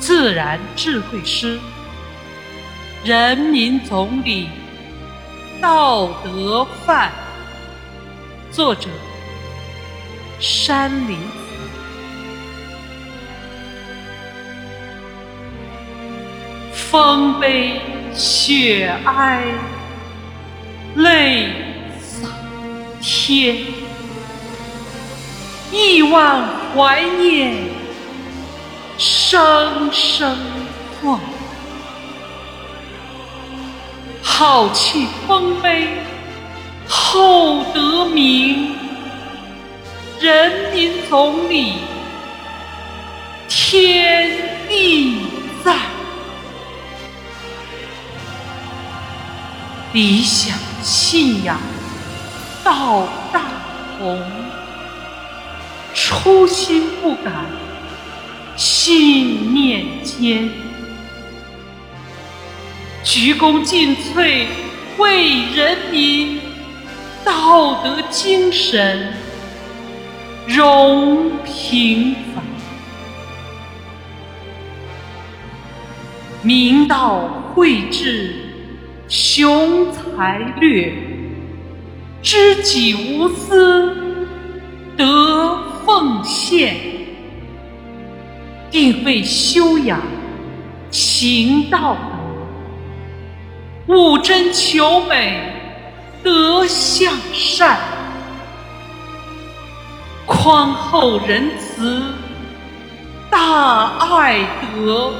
[0.00, 1.60] 自然智慧师，
[3.04, 4.48] 人民总理，
[5.60, 7.12] 道德范。
[8.50, 8.88] 作者：
[10.40, 11.36] 山林子。
[16.72, 17.80] 风悲
[18.14, 19.44] 雪哀，
[20.96, 21.52] 泪
[22.00, 22.26] 洒
[23.02, 23.58] 天，
[25.70, 26.42] 亿万
[26.74, 27.79] 怀念。
[29.00, 30.36] 声声
[31.02, 31.18] 唤，
[34.22, 35.88] 浩气丰碑
[36.86, 38.76] 厚德名，
[40.20, 41.76] 人民总理
[43.48, 45.22] 天地
[45.64, 45.78] 在，
[49.94, 51.58] 理想信仰
[52.62, 53.44] 道大
[53.98, 54.22] 同，
[55.94, 57.30] 初心不改。
[58.92, 60.50] 信念坚，
[63.04, 64.46] 鞠躬尽瘁
[64.98, 66.40] 为人民，
[67.24, 69.12] 道德精神
[70.48, 72.42] 荣平凡。
[76.42, 78.34] 明道慧智
[79.06, 80.92] 雄才略，
[82.20, 83.96] 知己无私
[84.96, 86.89] 得奉献。
[88.70, 90.00] 定位修养
[90.90, 91.96] 行道
[93.86, 95.52] 德，务真求美
[96.22, 97.78] 德向善，
[100.24, 102.14] 宽厚仁慈
[103.28, 104.38] 大爱
[104.76, 105.12] 德，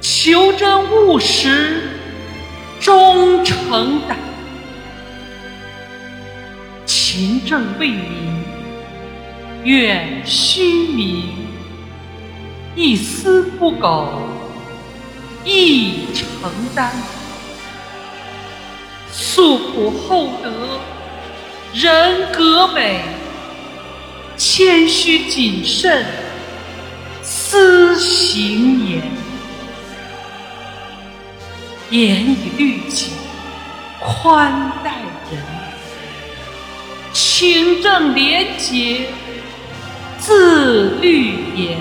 [0.00, 1.82] 求真务实
[2.78, 4.18] 忠诚胆，
[6.84, 8.02] 勤政为民
[9.64, 11.51] 远虚名。
[12.74, 14.08] 一丝不苟，
[15.44, 16.88] 亦承担；
[19.10, 20.80] 素朴厚德，
[21.74, 23.00] 人格美；
[24.38, 26.06] 谦虚谨慎，
[27.22, 29.02] 思行严；
[31.90, 33.10] 严以律己，
[34.00, 34.92] 宽待
[35.30, 35.42] 人；
[37.12, 39.10] 清正廉洁，
[40.18, 41.78] 自律严。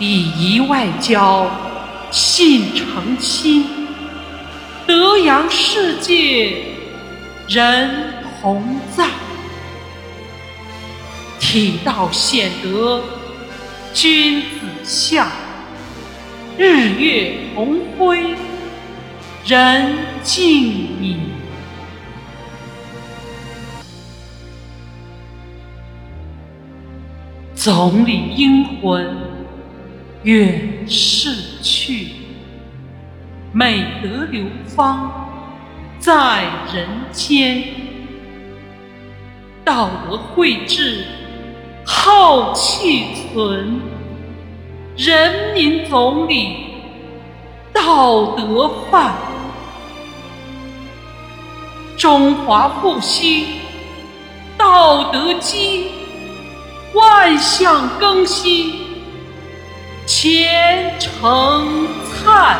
[0.00, 1.46] 礼仪外交，
[2.10, 3.66] 信诚心，
[4.86, 6.56] 德扬世界，
[7.46, 9.04] 人同在；
[11.38, 13.02] 体道显德，
[13.92, 14.46] 君子
[14.82, 15.28] 相，
[16.56, 18.34] 日月同辉，
[19.44, 21.18] 人敬矣。
[27.54, 29.29] 总理英魂。
[30.22, 32.08] 远逝去，
[33.52, 35.30] 美德流芳
[35.98, 36.44] 在
[36.74, 37.64] 人间，
[39.64, 41.06] 道德慧智
[41.86, 43.80] 浩气存，
[44.94, 46.66] 人民总理
[47.72, 49.14] 道德范，
[51.96, 53.46] 中华复兴
[54.58, 55.86] 道德基，
[56.92, 58.79] 万象更新。
[60.12, 62.58] 前程灿。